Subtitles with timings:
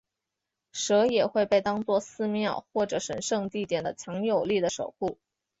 [0.71, 5.19] 蛇也会被当做寺庙或者神圣地点的强有力的守护。